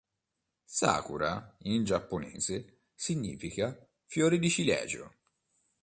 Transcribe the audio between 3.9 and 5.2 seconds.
"fiori di ciliegio".